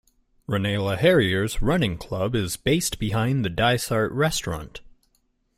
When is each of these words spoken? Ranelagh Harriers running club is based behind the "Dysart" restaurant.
Ranelagh 0.47 0.97
Harriers 0.97 1.61
running 1.61 1.95
club 1.99 2.33
is 2.33 2.57
based 2.57 2.97
behind 2.97 3.45
the 3.45 3.51
"Dysart" 3.51 4.11
restaurant. 4.13 4.81